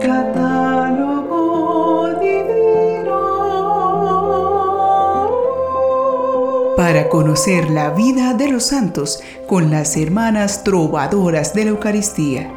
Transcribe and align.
Catálogo 0.00 1.38
divino. 2.20 3.18
Para 6.74 7.10
conocer 7.10 7.68
la 7.68 7.90
vida 7.90 8.32
de 8.32 8.48
los 8.48 8.64
santos 8.64 9.22
con 9.46 9.70
las 9.70 9.98
hermanas 9.98 10.64
trovadoras 10.64 11.52
de 11.52 11.64
la 11.64 11.70
Eucaristía. 11.72 12.50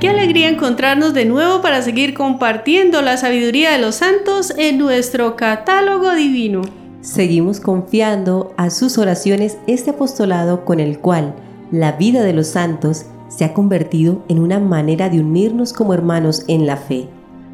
Qué 0.00 0.08
alegría 0.08 0.48
encontrarnos 0.48 1.14
de 1.14 1.26
nuevo 1.26 1.62
para 1.62 1.80
seguir 1.82 2.14
compartiendo 2.14 3.02
la 3.02 3.18
sabiduría 3.18 3.70
de 3.70 3.78
los 3.78 3.94
santos 3.96 4.52
en 4.56 4.78
nuestro 4.78 5.36
catálogo 5.36 6.12
divino. 6.14 6.62
Seguimos 7.02 7.60
confiando 7.60 8.52
a 8.56 8.70
sus 8.70 8.98
oraciones 8.98 9.58
este 9.68 9.90
apostolado 9.90 10.64
con 10.64 10.80
el 10.80 10.98
cual 10.98 11.36
la 11.70 11.92
vida 11.92 12.22
de 12.22 12.32
los 12.32 12.48
santos 12.48 13.06
se 13.28 13.44
ha 13.44 13.54
convertido 13.54 14.24
en 14.28 14.40
una 14.40 14.58
manera 14.58 15.08
de 15.08 15.20
unirnos 15.20 15.72
como 15.72 15.94
hermanos 15.94 16.44
en 16.48 16.66
la 16.66 16.76
fe, 16.76 17.08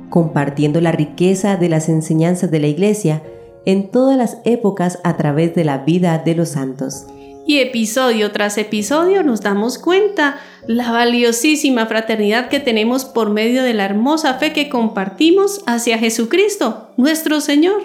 compartiendo 0.09 0.81
la 0.81 0.93
riqueza 0.93 1.57
de 1.57 1.69
las 1.69 1.89
enseñanzas 1.89 2.51
de 2.51 2.61
la 2.61 2.67
Iglesia 2.67 3.23
en 3.67 3.91
todas 3.91 4.17
las 4.17 4.39
épocas 4.45 4.99
a 5.05 5.17
través 5.17 5.55
de 5.55 5.65
la 5.65 5.79
vida 5.79 6.19
de 6.19 6.35
los 6.35 6.51
santos. 6.51 7.07
Y 7.47 7.59
episodio 7.61 8.33
tras 8.33 8.59
episodio 8.59 9.23
nos 9.23 9.41
damos 9.41 9.79
cuenta 9.79 10.37
la 10.67 10.91
valiosísima 10.91 11.87
fraternidad 11.87 12.49
que 12.49 12.59
tenemos 12.59 13.05
por 13.05 13.31
medio 13.31 13.63
de 13.63 13.75
la 13.75 13.85
hermosa 13.85 14.35
fe 14.35 14.53
que 14.53 14.69
compartimos 14.69 15.63
hacia 15.67 15.99
Jesucristo, 15.99 16.89
nuestro 16.97 17.41
Señor. 17.41 17.83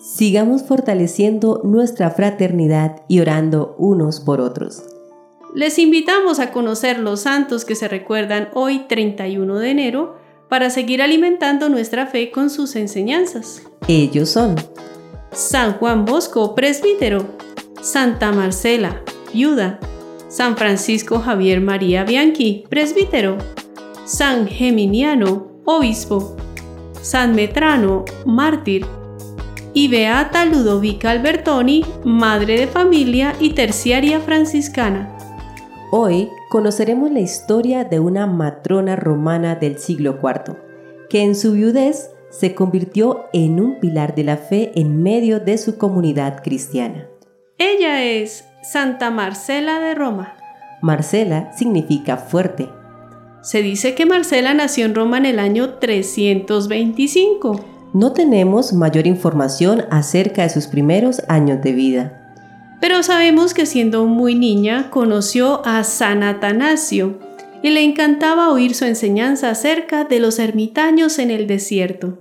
Sigamos 0.00 0.62
fortaleciendo 0.62 1.60
nuestra 1.64 2.10
fraternidad 2.10 3.02
y 3.08 3.20
orando 3.20 3.74
unos 3.78 4.20
por 4.20 4.40
otros. 4.40 4.95
Les 5.54 5.78
invitamos 5.78 6.38
a 6.38 6.50
conocer 6.50 6.98
los 6.98 7.20
santos 7.20 7.64
que 7.64 7.74
se 7.74 7.88
recuerdan 7.88 8.48
hoy 8.52 8.80
31 8.88 9.58
de 9.58 9.70
enero 9.70 10.16
para 10.48 10.70
seguir 10.70 11.02
alimentando 11.02 11.68
nuestra 11.68 12.06
fe 12.06 12.30
con 12.30 12.50
sus 12.50 12.76
enseñanzas. 12.76 13.62
Ellos 13.88 14.28
son 14.28 14.56
San 15.32 15.74
Juan 15.74 16.04
Bosco, 16.04 16.54
presbítero, 16.54 17.26
Santa 17.80 18.32
Marcela, 18.32 19.02
viuda, 19.32 19.80
San 20.28 20.56
Francisco 20.56 21.20
Javier 21.20 21.60
María 21.60 22.04
Bianchi, 22.04 22.64
presbítero, 22.68 23.38
San 24.04 24.46
Geminiano, 24.46 25.48
obispo, 25.64 26.36
San 27.00 27.34
Metrano, 27.34 28.04
mártir, 28.24 28.86
y 29.72 29.88
Beata 29.88 30.46
Ludovica 30.46 31.10
Albertoni, 31.10 31.84
madre 32.02 32.58
de 32.58 32.66
familia 32.66 33.34
y 33.38 33.50
terciaria 33.50 34.20
franciscana. 34.20 35.15
Hoy 35.98 36.28
conoceremos 36.50 37.10
la 37.10 37.20
historia 37.20 37.84
de 37.84 38.00
una 38.00 38.26
matrona 38.26 38.96
romana 38.96 39.54
del 39.54 39.78
siglo 39.78 40.18
IV, 40.22 40.54
que 41.08 41.22
en 41.22 41.34
su 41.34 41.52
viudez 41.52 42.10
se 42.28 42.54
convirtió 42.54 43.24
en 43.32 43.58
un 43.60 43.80
pilar 43.80 44.14
de 44.14 44.22
la 44.22 44.36
fe 44.36 44.72
en 44.74 45.02
medio 45.02 45.40
de 45.40 45.56
su 45.56 45.78
comunidad 45.78 46.42
cristiana. 46.42 47.08
Ella 47.56 48.04
es 48.04 48.44
Santa 48.62 49.10
Marcela 49.10 49.80
de 49.80 49.94
Roma. 49.94 50.36
Marcela 50.82 51.50
significa 51.56 52.18
fuerte. 52.18 52.68
Se 53.40 53.62
dice 53.62 53.94
que 53.94 54.04
Marcela 54.04 54.52
nació 54.52 54.84
en 54.84 54.94
Roma 54.94 55.16
en 55.16 55.24
el 55.24 55.38
año 55.38 55.78
325. 55.78 57.64
No 57.94 58.12
tenemos 58.12 58.74
mayor 58.74 59.06
información 59.06 59.86
acerca 59.90 60.42
de 60.42 60.50
sus 60.50 60.66
primeros 60.66 61.22
años 61.28 61.62
de 61.62 61.72
vida. 61.72 62.25
Pero 62.80 63.02
sabemos 63.02 63.54
que 63.54 63.66
siendo 63.66 64.06
muy 64.06 64.34
niña 64.34 64.90
conoció 64.90 65.64
a 65.66 65.82
San 65.84 66.22
Atanasio 66.22 67.18
y 67.62 67.70
le 67.70 67.82
encantaba 67.82 68.50
oír 68.50 68.74
su 68.74 68.84
enseñanza 68.84 69.50
acerca 69.50 70.04
de 70.04 70.20
los 70.20 70.38
ermitaños 70.38 71.18
en 71.18 71.30
el 71.30 71.46
desierto. 71.46 72.18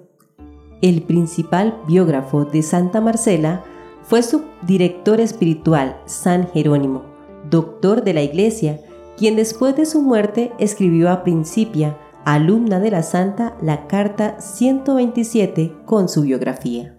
El 0.82 1.02
principal 1.02 1.78
biógrafo 1.88 2.46
de 2.46 2.62
Santa 2.62 3.02
Marcela 3.02 3.64
fue 4.04 4.24
su 4.24 4.44
director 4.66 5.20
espiritual, 5.20 5.98
San 6.06 6.50
Jerónimo, 6.52 7.04
doctor 7.50 8.04
de 8.04 8.14
la 8.14 8.22
Iglesia, 8.22 8.80
quien 9.18 9.36
después 9.36 9.76
de 9.76 9.86
su 9.86 10.02
muerte 10.02 10.52
escribió 10.60 11.10
a 11.10 11.24
Principia, 11.24 11.98
alumna 12.24 12.80
de 12.80 12.92
la 12.92 13.04
Santa, 13.04 13.56
la 13.62 13.88
carta 13.88 14.40
127 14.40 15.74
con 15.86 16.10
su 16.10 16.22
biografía. 16.22 16.96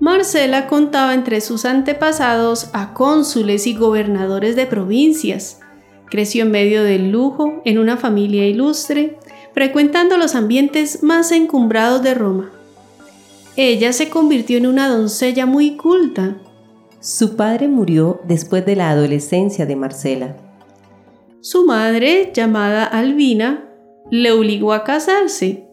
Marcela 0.00 0.66
contaba 0.66 1.12
entre 1.12 1.42
sus 1.42 1.66
antepasados 1.66 2.70
a 2.72 2.94
cónsules 2.94 3.66
y 3.66 3.74
gobernadores 3.74 4.56
de 4.56 4.66
provincias. 4.66 5.60
Creció 6.06 6.44
en 6.44 6.50
medio 6.50 6.82
del 6.82 7.10
lujo, 7.10 7.60
en 7.66 7.78
una 7.78 7.98
familia 7.98 8.46
ilustre, 8.46 9.18
frecuentando 9.52 10.16
los 10.16 10.34
ambientes 10.34 11.02
más 11.02 11.30
encumbrados 11.32 12.02
de 12.02 12.14
Roma. 12.14 12.50
Ella 13.56 13.92
se 13.92 14.08
convirtió 14.08 14.56
en 14.56 14.66
una 14.66 14.88
doncella 14.88 15.44
muy 15.44 15.76
culta. 15.76 16.38
Su 17.00 17.36
padre 17.36 17.68
murió 17.68 18.20
después 18.24 18.64
de 18.64 18.76
la 18.76 18.90
adolescencia 18.90 19.66
de 19.66 19.76
Marcela. 19.76 20.36
Su 21.42 21.66
madre, 21.66 22.32
llamada 22.34 22.84
Albina, 22.84 23.68
le 24.10 24.32
obligó 24.32 24.72
a 24.72 24.82
casarse, 24.82 25.69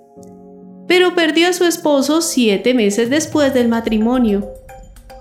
pero 0.88 1.16
perdió 1.16 1.50
a 1.50 1.53
su 1.53 1.66
esposo 1.66 2.22
siete 2.22 2.74
meses 2.74 3.09
después 3.09 3.53
del 3.53 3.68
matrimonio. 3.68 4.48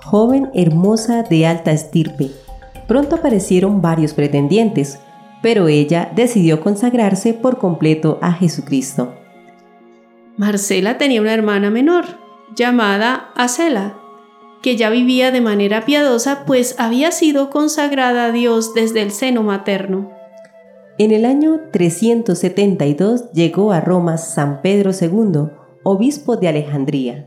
Joven 0.04 0.50
hermosa 0.54 1.22
de 1.24 1.46
alta 1.46 1.72
estirpe, 1.72 2.30
pronto 2.86 3.16
aparecieron 3.16 3.82
varios 3.82 4.14
pretendientes, 4.14 5.00
pero 5.42 5.68
ella 5.68 6.10
decidió 6.14 6.60
consagrarse 6.60 7.34
por 7.34 7.58
completo 7.58 8.18
a 8.22 8.32
Jesucristo. 8.32 9.14
Marcela 10.36 10.98
tenía 10.98 11.20
una 11.20 11.34
hermana 11.34 11.70
menor, 11.70 12.04
llamada 12.54 13.30
Acela, 13.34 13.98
que 14.62 14.76
ya 14.76 14.90
vivía 14.90 15.30
de 15.30 15.40
manera 15.40 15.84
piadosa 15.84 16.44
pues 16.46 16.74
había 16.78 17.10
sido 17.10 17.50
consagrada 17.50 18.26
a 18.26 18.32
Dios 18.32 18.74
desde 18.74 19.02
el 19.02 19.10
seno 19.12 19.42
materno. 19.42 20.15
En 20.98 21.10
el 21.10 21.26
año 21.26 21.60
372 21.72 23.30
llegó 23.32 23.70
a 23.72 23.82
Roma 23.82 24.16
San 24.16 24.62
Pedro 24.62 24.92
II, 24.98 25.50
obispo 25.82 26.38
de 26.38 26.48
Alejandría. 26.48 27.26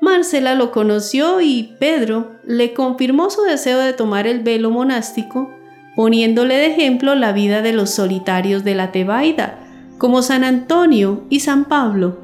Marcela 0.00 0.56
lo 0.56 0.72
conoció 0.72 1.40
y 1.40 1.76
Pedro 1.78 2.32
le 2.44 2.74
confirmó 2.74 3.30
su 3.30 3.42
deseo 3.42 3.78
de 3.78 3.92
tomar 3.92 4.26
el 4.26 4.42
velo 4.42 4.70
monástico, 4.70 5.48
poniéndole 5.94 6.56
de 6.56 6.66
ejemplo 6.66 7.14
la 7.14 7.30
vida 7.30 7.62
de 7.62 7.72
los 7.72 7.90
solitarios 7.90 8.64
de 8.64 8.74
la 8.74 8.90
Tebaida, 8.90 9.60
como 9.98 10.22
San 10.22 10.42
Antonio 10.42 11.22
y 11.30 11.40
San 11.40 11.66
Pablo. 11.66 12.18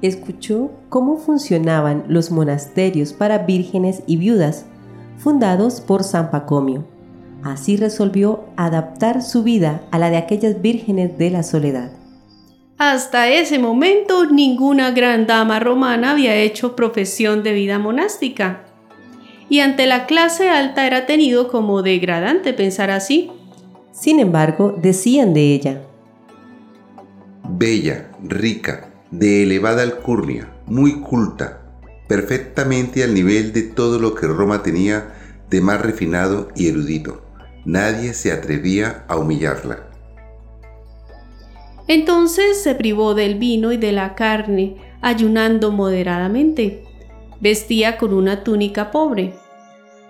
Escuchó 0.00 0.70
cómo 0.88 1.18
funcionaban 1.18 2.04
los 2.08 2.30
monasterios 2.30 3.12
para 3.12 3.38
vírgenes 3.40 4.04
y 4.06 4.16
viudas, 4.16 4.64
fundados 5.18 5.82
por 5.82 6.02
San 6.02 6.30
Pacomio. 6.30 6.86
Así 7.42 7.76
resolvió 7.76 8.44
adaptar 8.56 9.22
su 9.22 9.42
vida 9.42 9.82
a 9.90 9.98
la 9.98 10.10
de 10.10 10.18
aquellas 10.18 10.60
vírgenes 10.60 11.16
de 11.16 11.30
la 11.30 11.42
soledad. 11.42 11.92
Hasta 12.76 13.28
ese 13.28 13.58
momento 13.58 14.26
ninguna 14.26 14.90
gran 14.90 15.26
dama 15.26 15.60
romana 15.60 16.12
había 16.12 16.34
hecho 16.36 16.76
profesión 16.76 17.42
de 17.42 17.52
vida 17.52 17.78
monástica. 17.78 18.64
Y 19.48 19.60
ante 19.60 19.86
la 19.86 20.06
clase 20.06 20.48
alta 20.48 20.86
era 20.86 21.06
tenido 21.06 21.48
como 21.48 21.82
degradante 21.82 22.54
pensar 22.54 22.90
así. 22.90 23.30
Sin 23.92 24.18
embargo, 24.18 24.74
decían 24.80 25.34
de 25.34 25.52
ella. 25.52 25.82
Bella, 27.48 28.10
rica, 28.22 28.90
de 29.10 29.42
elevada 29.42 29.82
alcurnia, 29.82 30.52
muy 30.66 31.00
culta, 31.00 31.62
perfectamente 32.08 33.04
al 33.04 33.12
nivel 33.12 33.52
de 33.52 33.62
todo 33.62 33.98
lo 33.98 34.14
que 34.14 34.26
Roma 34.26 34.62
tenía 34.62 35.14
de 35.50 35.60
más 35.60 35.80
refinado 35.82 36.48
y 36.54 36.68
erudito. 36.68 37.29
Nadie 37.64 38.14
se 38.14 38.32
atrevía 38.32 39.04
a 39.06 39.16
humillarla. 39.16 39.90
Entonces 41.88 42.62
se 42.62 42.74
privó 42.74 43.14
del 43.14 43.34
vino 43.38 43.72
y 43.72 43.76
de 43.76 43.92
la 43.92 44.14
carne, 44.14 44.76
ayunando 45.02 45.70
moderadamente. 45.72 46.84
Vestía 47.40 47.98
con 47.98 48.14
una 48.14 48.44
túnica 48.44 48.90
pobre. 48.90 49.34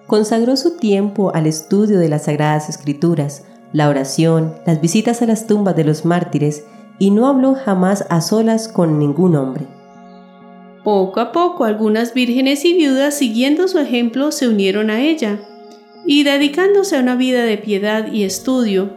Consagró 0.07 0.57
su 0.57 0.77
tiempo 0.77 1.33
al 1.35 1.47
estudio 1.47 1.99
de 1.99 2.09
las 2.09 2.25
Sagradas 2.25 2.69
Escrituras, 2.69 3.45
la 3.73 3.89
oración, 3.89 4.55
las 4.67 4.81
visitas 4.81 5.23
a 5.23 5.27
las 5.27 5.47
tumbas 5.47 5.75
de 5.75 5.85
los 5.85 6.05
mártires 6.05 6.65
y 6.99 7.11
no 7.11 7.27
habló 7.27 7.55
jamás 7.55 8.05
a 8.11 8.21
solas 8.21 8.69
con 8.69 8.99
ningún 8.99 9.37
hombre. 9.37 9.67
Poco 10.85 11.21
a 11.21 11.33
poco 11.33 11.65
algunas 11.65 12.15
vírgenes 12.15 12.65
y 12.65 12.75
viudas 12.75 13.15
siguiendo 13.15 13.69
su 13.69 13.79
ejemplo 13.79 14.33
se 14.33 14.49
unieron 14.49 14.91
a 14.91 15.01
ella 15.01 15.41
y 16.07 16.25
dedicándose 16.25 16.97
a 16.97 17.01
una 17.01 17.17
vida 17.17 17.45
de 17.45 17.59
piedad 17.59 18.13
y 18.13 18.25
estudio, 18.25 18.95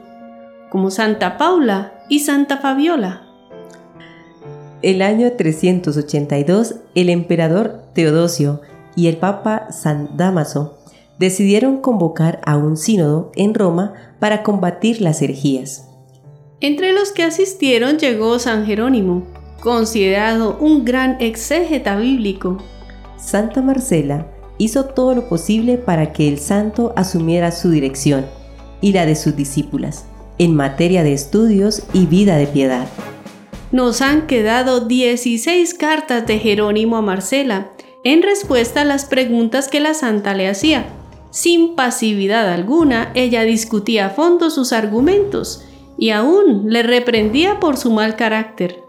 como 0.69 0.89
Santa 0.89 1.37
Paula 1.37 1.93
y 2.09 2.19
Santa 2.19 2.57
Fabiola. 2.57 3.27
El 4.81 5.01
año 5.01 5.31
382, 5.31 6.75
el 6.95 7.09
emperador 7.09 7.83
Teodosio 7.93 8.61
y 8.95 9.07
el 9.07 9.17
papa 9.17 9.71
San 9.71 10.17
Damaso 10.17 10.79
decidieron 11.19 11.77
convocar 11.77 12.41
a 12.45 12.57
un 12.57 12.75
sínodo 12.75 13.31
en 13.35 13.53
Roma 13.53 13.93
para 14.19 14.43
combatir 14.43 15.01
las 15.01 15.21
herejías. 15.21 15.89
Entre 16.59 16.93
los 16.93 17.11
que 17.11 17.23
asistieron 17.23 17.97
llegó 17.97 18.39
San 18.39 18.65
Jerónimo, 18.65 19.23
considerado 19.61 20.57
un 20.59 20.83
gran 20.83 21.17
exégeta 21.21 21.95
bíblico. 21.95 22.57
Santa 23.17 23.61
Marcela 23.61 24.32
hizo 24.57 24.85
todo 24.85 25.15
lo 25.15 25.27
posible 25.27 25.77
para 25.77 26.13
que 26.13 26.27
el 26.27 26.39
santo 26.39 26.93
asumiera 26.95 27.51
su 27.51 27.69
dirección 27.69 28.25
y 28.81 28.93
la 28.93 29.05
de 29.05 29.15
sus 29.15 29.35
discípulas 29.35 30.05
en 30.37 30.55
materia 30.55 31.03
de 31.03 31.13
estudios 31.13 31.83
y 31.93 32.05
vida 32.05 32.37
de 32.37 32.47
piedad. 32.47 32.87
Nos 33.71 34.01
han 34.01 34.27
quedado 34.27 34.81
16 34.81 35.73
cartas 35.73 36.27
de 36.27 36.39
Jerónimo 36.39 36.97
a 36.97 37.01
Marcela 37.01 37.71
en 38.03 38.21
respuesta 38.21 38.81
a 38.81 38.85
las 38.85 39.05
preguntas 39.05 39.67
que 39.67 39.79
la 39.79 39.93
santa 39.93 40.33
le 40.33 40.47
hacía. 40.47 40.85
Sin 41.31 41.75
pasividad 41.75 42.51
alguna, 42.51 43.11
ella 43.15 43.43
discutía 43.43 44.07
a 44.07 44.09
fondo 44.11 44.49
sus 44.49 44.73
argumentos 44.73 45.65
y 45.97 46.11
aún 46.11 46.65
le 46.67 46.83
reprendía 46.83 47.59
por 47.59 47.77
su 47.77 47.91
mal 47.91 48.15
carácter. 48.15 48.83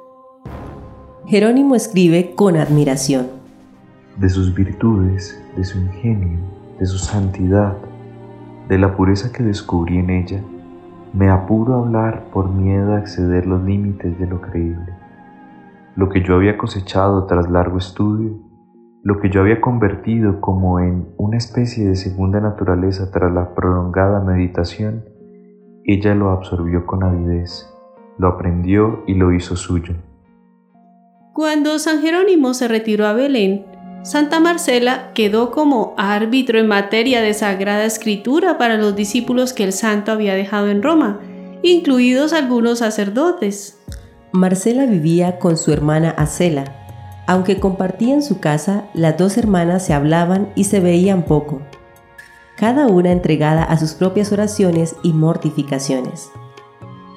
Jerónimo 1.27 1.75
escribe 1.75 2.35
con 2.35 2.57
admiración. 2.57 3.34
De 4.19 4.29
sus 4.29 4.55
virtudes, 4.55 5.43
de 5.57 5.65
su 5.65 5.79
ingenio, 5.79 6.39
de 6.79 6.87
su 6.87 6.99
santidad, 6.99 7.77
de 8.69 8.79
la 8.79 8.97
pureza 8.97 9.33
que 9.33 9.43
descubrí 9.43 9.99
en 9.99 10.11
ella, 10.11 10.41
me 11.13 11.31
apuro 11.31 11.75
a 11.75 11.79
hablar 11.81 12.25
por 12.33 12.49
miedo 12.49 12.95
a 12.95 13.01
exceder 13.01 13.47
los 13.47 13.63
límites 13.63 14.19
de 14.19 14.27
lo 14.27 14.41
creíble. 14.41 14.95
Lo 15.97 16.09
que 16.09 16.23
yo 16.23 16.35
había 16.35 16.57
cosechado 16.57 17.27
tras 17.27 17.51
largo 17.51 17.79
estudio, 17.79 18.39
lo 19.03 19.21
que 19.21 19.31
yo 19.31 19.41
había 19.41 19.61
convertido 19.61 20.41
como 20.41 20.81
en 20.81 21.09
una 21.17 21.37
especie 21.37 21.87
de 21.87 21.95
segunda 21.95 22.41
naturaleza 22.41 23.11
tras 23.13 23.33
la 23.33 23.55
prolongada 23.55 24.21
meditación, 24.21 25.05
ella 25.85 26.15
lo 26.15 26.31
absorbió 26.31 26.87
con 26.87 27.05
avidez, 27.05 27.71
lo 28.19 28.29
aprendió 28.29 29.03
y 29.07 29.15
lo 29.15 29.33
hizo 29.33 29.57
suyo. 29.57 29.95
Cuando 31.35 31.79
San 31.79 32.01
Jerónimo 32.01 32.55
se 32.55 32.69
retiró 32.69 33.07
a 33.07 33.13
Belén, 33.13 33.67
Santa 34.05 34.39
Marcela 34.39 35.11
quedó 35.15 35.51
como 35.51 35.95
árbitro 35.97 36.61
en 36.61 36.69
materia 36.69 37.23
de 37.23 37.35
sagrada 37.35 37.85
escritura 37.85 38.59
para 38.59 38.77
los 38.77 38.95
discípulos 38.95 39.53
que 39.53 39.65
el 39.65 39.73
santo 39.73 40.13
había 40.13 40.35
dejado 40.35 40.69
en 40.69 40.83
Roma, 40.83 41.21
incluidos 41.63 42.33
algunos 42.33 42.79
sacerdotes. 42.79 43.81
Marcela 44.31 44.87
vivía 44.87 45.39
con 45.41 45.57
su 45.57 45.73
hermana 45.73 46.11
Acela. 46.11 46.65
Aunque 47.27 47.59
compartían 47.59 48.23
su 48.23 48.39
casa, 48.39 48.85
las 48.95 49.17
dos 49.17 49.39
hermanas 49.39 49.85
se 49.85 49.95
hablaban 49.95 50.53
y 50.55 50.65
se 50.65 50.79
veían 50.79 51.25
poco 51.25 51.63
cada 52.57 52.87
una 52.87 53.11
entregada 53.11 53.65
a 53.65 53.77
sus 53.77 53.95
propias 53.95 54.33
oraciones 54.33 54.97
y 55.03 55.13
mortificaciones. 55.13 56.31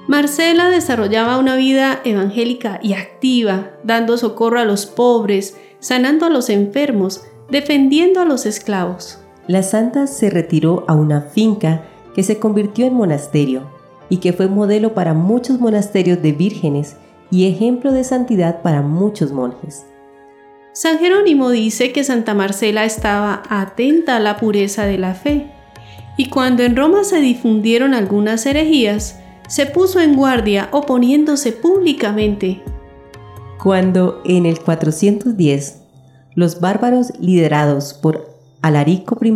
Marcela 0.07 0.69
desarrollaba 0.69 1.37
una 1.37 1.57
vida 1.57 1.99
evangélica 2.05 2.79
y 2.81 2.93
activa, 2.93 3.71
dando 3.83 4.17
socorro 4.17 4.57
a 4.57 4.63
los 4.63 4.85
pobres, 4.85 5.57
sanando 5.79 6.25
a 6.25 6.29
los 6.29 6.49
enfermos, 6.49 7.25
defendiendo 7.49 8.21
a 8.21 8.25
los 8.25 8.45
esclavos. 8.45 9.19
La 9.47 9.63
santa 9.63 10.07
se 10.07 10.29
retiró 10.29 10.85
a 10.87 10.95
una 10.95 11.21
finca 11.21 11.83
que 12.15 12.23
se 12.23 12.39
convirtió 12.39 12.85
en 12.85 12.93
monasterio 12.93 13.69
y 14.09 14.17
que 14.17 14.31
fue 14.31 14.47
modelo 14.47 14.93
para 14.93 15.13
muchos 15.13 15.59
monasterios 15.59 16.21
de 16.21 16.31
vírgenes 16.31 16.95
y 17.29 17.49
ejemplo 17.49 17.91
de 17.91 18.05
santidad 18.05 18.61
para 18.61 18.81
muchos 18.81 19.33
monjes. 19.33 19.85
San 20.71 20.99
Jerónimo 20.99 21.49
dice 21.49 21.91
que 21.91 22.05
Santa 22.05 22.33
Marcela 22.33 22.85
estaba 22.85 23.43
atenta 23.49 24.15
a 24.15 24.19
la 24.21 24.37
pureza 24.37 24.85
de 24.85 24.97
la 24.97 25.15
fe, 25.15 25.51
y 26.15 26.29
cuando 26.29 26.63
en 26.63 26.77
Roma 26.77 27.03
se 27.03 27.19
difundieron 27.19 27.93
algunas 27.93 28.45
herejías, 28.45 29.19
se 29.47 29.65
puso 29.65 29.99
en 29.99 30.15
guardia 30.15 30.69
oponiéndose 30.71 31.51
públicamente. 31.51 32.61
Cuando 33.61 34.21
en 34.25 34.45
el 34.45 34.59
410 34.59 35.81
los 36.35 36.59
bárbaros 36.59 37.13
liderados 37.19 37.93
por 37.93 38.29
Alarico 38.61 39.17
I 39.21 39.33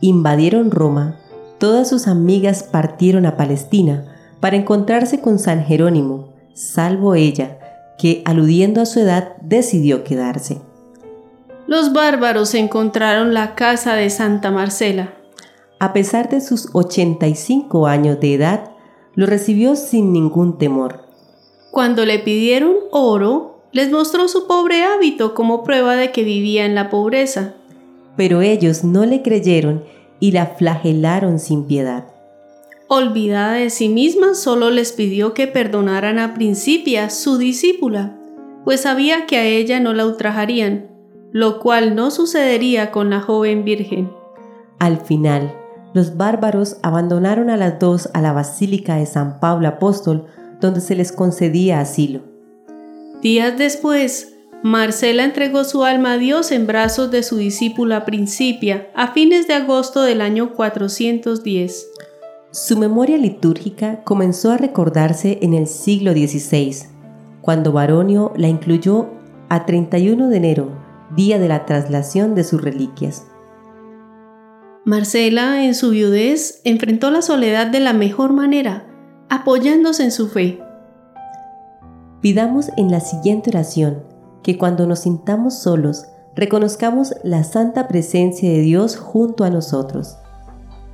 invadieron 0.00 0.70
Roma, 0.70 1.20
todas 1.58 1.88
sus 1.88 2.08
amigas 2.08 2.62
partieron 2.62 3.26
a 3.26 3.36
Palestina 3.36 4.04
para 4.40 4.56
encontrarse 4.56 5.20
con 5.20 5.38
San 5.38 5.64
Jerónimo, 5.64 6.30
salvo 6.54 7.14
ella, 7.14 7.58
que, 7.98 8.22
aludiendo 8.24 8.80
a 8.80 8.86
su 8.86 9.00
edad, 9.00 9.36
decidió 9.42 10.02
quedarse. 10.02 10.60
Los 11.68 11.92
bárbaros 11.92 12.54
encontraron 12.54 13.34
la 13.34 13.54
casa 13.54 13.94
de 13.94 14.10
Santa 14.10 14.50
Marcela. 14.50 15.14
A 15.78 15.92
pesar 15.92 16.28
de 16.28 16.40
sus 16.40 16.68
85 16.72 17.86
años 17.86 18.18
de 18.18 18.34
edad, 18.34 18.71
lo 19.14 19.26
recibió 19.26 19.76
sin 19.76 20.12
ningún 20.12 20.58
temor. 20.58 21.06
Cuando 21.70 22.04
le 22.04 22.18
pidieron 22.18 22.74
oro, 22.90 23.62
les 23.72 23.90
mostró 23.90 24.28
su 24.28 24.46
pobre 24.46 24.84
hábito 24.84 25.34
como 25.34 25.64
prueba 25.64 25.96
de 25.96 26.12
que 26.12 26.24
vivía 26.24 26.66
en 26.66 26.74
la 26.74 26.90
pobreza. 26.90 27.54
Pero 28.16 28.42
ellos 28.42 28.84
no 28.84 29.06
le 29.06 29.22
creyeron 29.22 29.84
y 30.20 30.32
la 30.32 30.46
flagelaron 30.46 31.38
sin 31.38 31.64
piedad. 31.64 32.04
Olvidada 32.88 33.54
de 33.54 33.70
sí 33.70 33.88
misma, 33.88 34.34
solo 34.34 34.70
les 34.70 34.92
pidió 34.92 35.32
que 35.32 35.46
perdonaran 35.46 36.18
a 36.18 36.34
Principia, 36.34 37.08
su 37.08 37.38
discípula, 37.38 38.18
pues 38.64 38.82
sabía 38.82 39.24
que 39.24 39.38
a 39.38 39.44
ella 39.46 39.80
no 39.80 39.94
la 39.94 40.04
ultrajarían, 40.04 40.90
lo 41.32 41.58
cual 41.58 41.94
no 41.94 42.10
sucedería 42.10 42.90
con 42.90 43.08
la 43.08 43.20
joven 43.20 43.64
virgen. 43.64 44.12
Al 44.78 44.98
final, 44.98 45.54
los 45.94 46.16
bárbaros 46.16 46.76
abandonaron 46.82 47.50
a 47.50 47.56
las 47.56 47.78
dos 47.78 48.08
a 48.14 48.20
la 48.20 48.32
Basílica 48.32 48.96
de 48.96 49.06
San 49.06 49.40
Pablo 49.40 49.68
Apóstol, 49.68 50.26
donde 50.60 50.80
se 50.80 50.94
les 50.94 51.12
concedía 51.12 51.80
asilo. 51.80 52.20
Días 53.20 53.56
después, 53.58 54.34
Marcela 54.62 55.24
entregó 55.24 55.64
su 55.64 55.84
alma 55.84 56.12
a 56.12 56.18
Dios 56.18 56.52
en 56.52 56.66
brazos 56.66 57.10
de 57.10 57.22
su 57.22 57.36
discípula 57.36 58.04
Principia 58.04 58.88
a 58.94 59.12
fines 59.12 59.48
de 59.48 59.54
agosto 59.54 60.02
del 60.02 60.20
año 60.20 60.54
410. 60.54 61.88
Su 62.52 62.76
memoria 62.78 63.16
litúrgica 63.16 64.02
comenzó 64.04 64.52
a 64.52 64.58
recordarse 64.58 65.38
en 65.42 65.54
el 65.54 65.66
siglo 65.66 66.12
XVI, 66.12 66.86
cuando 67.40 67.72
Baronio 67.72 68.32
la 68.36 68.48
incluyó 68.48 69.10
a 69.48 69.66
31 69.66 70.28
de 70.28 70.36
enero, 70.36 70.70
día 71.16 71.38
de 71.38 71.48
la 71.48 71.66
traslación 71.66 72.34
de 72.34 72.44
sus 72.44 72.62
reliquias. 72.62 73.26
Marcela, 74.84 75.64
en 75.64 75.74
su 75.74 75.90
viudez, 75.90 76.60
enfrentó 76.64 77.10
la 77.10 77.22
soledad 77.22 77.68
de 77.68 77.80
la 77.80 77.92
mejor 77.92 78.32
manera, 78.32 78.86
apoyándose 79.28 80.04
en 80.04 80.12
su 80.12 80.28
fe. 80.28 80.60
Pidamos 82.20 82.70
en 82.76 82.90
la 82.90 83.00
siguiente 83.00 83.50
oración 83.50 84.02
que 84.42 84.58
cuando 84.58 84.86
nos 84.86 85.00
sintamos 85.00 85.58
solos, 85.60 86.06
reconozcamos 86.34 87.14
la 87.22 87.44
santa 87.44 87.88
presencia 87.88 88.50
de 88.50 88.60
Dios 88.60 88.96
junto 88.96 89.44
a 89.44 89.50
nosotros 89.50 90.16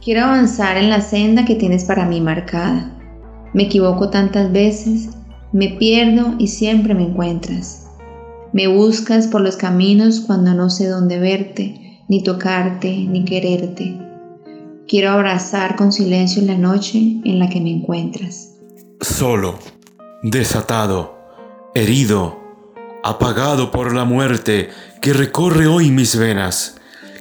Quiero 0.03 0.25
avanzar 0.25 0.77
en 0.77 0.91
la 0.91 1.01
senda 1.01 1.45
que 1.45 1.57
tienes 1.57 1.85
para 1.85 2.07
mí 2.07 2.21
marcada. 2.21 2.97
Me 3.53 3.65
equivoco 3.65 4.11
tantas 4.11 4.53
veces, 4.53 5.11
me 5.53 5.71
pierdo 5.71 6.35
y 6.39 6.49
siempre 6.49 6.95
me 6.95 7.03
encuentras. 7.03 7.89
Me 8.53 8.69
buscas 8.69 9.27
por 9.27 9.41
los 9.41 9.57
caminos 9.57 10.21
cuando 10.21 10.55
no 10.55 10.71
sé 10.71 10.87
dónde 10.87 11.19
verte, 11.19 11.88
ni 12.09 12.23
tocarte, 12.23 12.89
ni 12.91 13.25
quererte. 13.25 13.99
Quiero 14.89 15.11
abrazar 15.11 15.77
con 15.77 15.93
silencio 15.93 16.43
la 16.43 16.57
noche 16.57 16.99
en 17.25 17.39
la 17.39 17.49
que 17.49 17.61
me 17.61 17.71
encuentras. 17.71 18.55
Solo, 19.01 19.59
desatado, 20.23 21.19
herido, 21.75 22.39
apagado 23.05 23.71
por 23.71 23.95
la 23.95 24.05
muerte 24.05 24.71
que 25.03 25.13
recorre 25.13 25.67
hoy 25.67 25.91
mis 25.91 26.17
venas. 26.17 26.77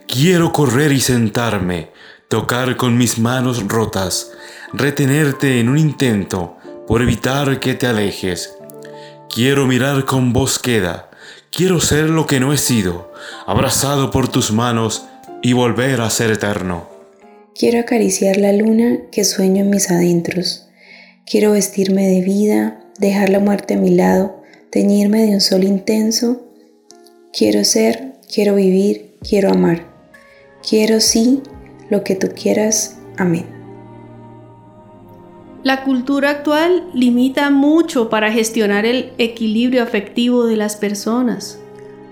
Quiero 0.07 0.53
correr 0.53 0.93
y 0.93 1.01
sentarme, 1.01 1.91
tocar 2.29 2.77
con 2.77 2.97
mis 2.97 3.19
manos 3.19 3.67
rotas, 3.67 4.31
retenerte 4.71 5.59
en 5.59 5.67
un 5.67 5.77
intento 5.77 6.55
por 6.87 7.01
evitar 7.01 7.59
que 7.59 7.75
te 7.75 7.87
alejes. 7.87 8.55
Quiero 9.29 9.67
mirar 9.67 10.05
con 10.05 10.31
voz 10.31 10.57
queda, 10.57 11.06
quiero 11.51 11.79
ser 11.79 12.09
lo 12.09 12.25
que 12.25 12.39
no 12.39 12.53
he 12.53 12.57
sido, 12.57 13.11
abrazado 13.45 14.11
por 14.11 14.27
tus 14.27 14.51
manos 14.51 15.05
y 15.41 15.53
volver 15.53 16.01
a 16.01 16.09
ser 16.09 16.31
eterno. 16.31 16.89
Quiero 17.55 17.79
acariciar 17.79 18.37
la 18.37 18.53
luna 18.53 18.99
que 19.11 19.23
sueño 19.23 19.63
en 19.63 19.69
mis 19.69 19.89
adentros. 19.89 20.67
Quiero 21.25 21.51
vestirme 21.51 22.07
de 22.07 22.21
vida, 22.21 22.79
dejar 22.99 23.29
la 23.29 23.39
muerte 23.39 23.73
a 23.73 23.77
mi 23.77 23.89
lado, 23.89 24.43
teñirme 24.69 25.23
de 25.23 25.33
un 25.33 25.41
sol 25.41 25.63
intenso. 25.63 26.43
Quiero 27.33 27.63
ser, 27.63 28.13
quiero 28.31 28.55
vivir, 28.55 29.17
quiero 29.27 29.49
amar. 29.49 29.87
Quiero 30.67 30.99
sí 31.01 31.41
lo 31.89 32.03
que 32.03 32.15
tú 32.15 32.29
quieras. 32.35 32.97
Amén. 33.17 33.56
La 35.67 35.83
cultura 35.83 36.29
actual 36.29 36.85
limita 36.93 37.49
mucho 37.49 38.09
para 38.09 38.31
gestionar 38.31 38.85
el 38.85 39.11
equilibrio 39.17 39.83
afectivo 39.83 40.45
de 40.45 40.55
las 40.55 40.77
personas. 40.77 41.59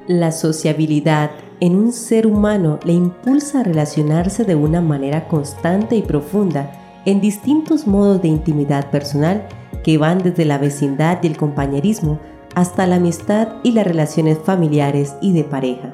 La 0.08 0.34
sociabilidad, 0.34 1.32
en 1.62 1.78
un 1.78 1.94
ser 1.94 2.28
humano 2.28 2.82
le 2.84 2.92
impulsa 2.92 3.62
a 3.62 3.64
relacionarse 3.64 4.44
de 4.44 4.56
una 4.56 4.82
manera 4.82 5.30
constante 5.30 5.96
y 5.96 6.02
profunda 6.02 6.70
en 7.06 7.22
distintos 7.22 7.88
modos 7.88 8.22
de 8.22 8.28
intimidad 8.28 8.92
personal 8.92 9.48
que 9.86 9.98
van 9.98 10.18
desde 10.18 10.44
la 10.44 10.58
vecindad 10.58 11.20
y 11.24 11.28
el 11.28 11.38
compañerismo 11.38 12.20
hasta 12.56 12.86
la 12.86 12.98
amistad 12.98 13.48
y 13.64 13.72
las 13.72 13.88
relaciones 13.88 14.38
familiares 14.38 15.16
y 15.22 15.32
de 15.32 15.46
pareja. 15.46 15.94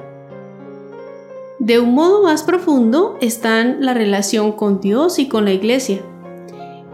De 1.60 1.78
un 1.78 1.94
modo 1.94 2.24
más 2.24 2.42
profundo 2.42 3.18
están 3.20 3.86
la 3.86 3.94
relación 3.94 4.50
con 4.50 4.80
Dios 4.80 5.20
y 5.20 5.28
con 5.28 5.44
la 5.44 5.52
iglesia. 5.52 6.02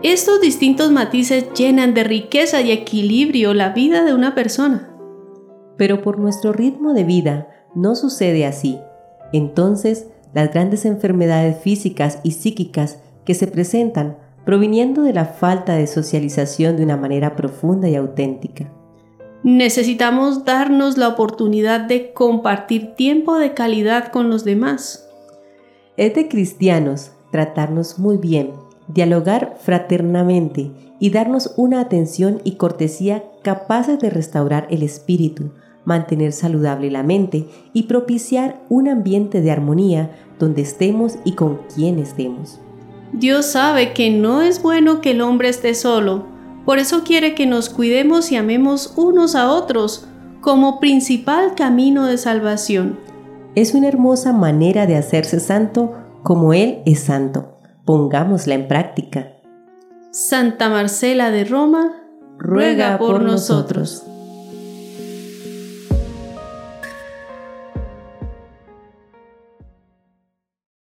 Estos 0.02 0.40
distintos 0.40 0.92
matices 0.92 1.52
llenan 1.54 1.92
de 1.92 2.04
riqueza 2.04 2.60
y 2.60 2.70
equilibrio 2.70 3.52
la 3.52 3.70
vida 3.70 4.04
de 4.04 4.14
una 4.14 4.32
persona. 4.36 4.90
Pero 5.76 6.02
por 6.02 6.20
nuestro 6.20 6.52
ritmo 6.52 6.94
de 6.94 7.02
vida 7.02 7.48
no 7.74 7.96
sucede 7.96 8.46
así. 8.46 8.78
Entonces, 9.32 10.06
las 10.34 10.52
grandes 10.52 10.84
enfermedades 10.84 11.58
físicas 11.58 12.20
y 12.22 12.32
psíquicas 12.32 13.00
que 13.24 13.34
se 13.34 13.48
presentan 13.48 14.18
proviniendo 14.44 15.02
de 15.02 15.12
la 15.12 15.24
falta 15.24 15.74
de 15.74 15.88
socialización 15.88 16.76
de 16.76 16.84
una 16.84 16.96
manera 16.96 17.34
profunda 17.34 17.88
y 17.88 17.96
auténtica. 17.96 18.72
Necesitamos 19.42 20.44
darnos 20.44 20.96
la 20.96 21.08
oportunidad 21.08 21.80
de 21.80 22.12
compartir 22.12 22.94
tiempo 22.94 23.36
de 23.36 23.52
calidad 23.52 24.12
con 24.12 24.30
los 24.30 24.44
demás. 24.44 25.08
Es 25.96 26.14
de 26.14 26.28
cristianos 26.28 27.10
tratarnos 27.30 27.98
muy 27.98 28.16
bien, 28.16 28.52
dialogar 28.88 29.56
fraternamente 29.60 30.72
y 30.98 31.10
darnos 31.10 31.54
una 31.56 31.80
atención 31.80 32.40
y 32.44 32.52
cortesía 32.52 33.24
capaces 33.42 33.98
de 33.98 34.10
restaurar 34.10 34.66
el 34.70 34.82
espíritu, 34.82 35.52
mantener 35.84 36.32
saludable 36.32 36.90
la 36.90 37.02
mente 37.02 37.46
y 37.72 37.84
propiciar 37.84 38.60
un 38.68 38.88
ambiente 38.88 39.40
de 39.40 39.50
armonía 39.50 40.10
donde 40.38 40.62
estemos 40.62 41.14
y 41.24 41.32
con 41.32 41.60
quien 41.74 41.98
estemos. 41.98 42.60
Dios 43.12 43.46
sabe 43.46 43.92
que 43.92 44.10
no 44.10 44.42
es 44.42 44.62
bueno 44.62 45.00
que 45.00 45.12
el 45.12 45.22
hombre 45.22 45.48
esté 45.48 45.74
solo, 45.74 46.26
por 46.64 46.78
eso 46.78 47.02
quiere 47.04 47.34
que 47.34 47.46
nos 47.46 47.70
cuidemos 47.70 48.30
y 48.30 48.36
amemos 48.36 48.92
unos 48.96 49.34
a 49.34 49.50
otros 49.50 50.06
como 50.40 50.80
principal 50.80 51.54
camino 51.54 52.04
de 52.04 52.18
salvación. 52.18 52.98
Es 53.54 53.74
una 53.74 53.88
hermosa 53.88 54.32
manera 54.32 54.86
de 54.86 54.96
hacerse 54.96 55.40
santo 55.40 55.94
como 56.22 56.52
Él 56.52 56.80
es 56.84 57.00
santo. 57.00 57.57
Pongámosla 57.88 58.52
en 58.52 58.68
práctica. 58.68 59.32
Santa 60.10 60.68
Marcela 60.68 61.30
de 61.30 61.44
Roma, 61.44 61.94
ruega, 62.36 62.98
por, 62.98 63.22
nosotros. 63.22 64.04